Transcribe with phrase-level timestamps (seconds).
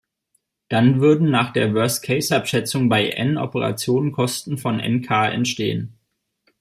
[0.67, 5.93] Dann würden nach der Worst-Case-Abschätzung bei "n" Operationen Kosten von "nk" entstehen.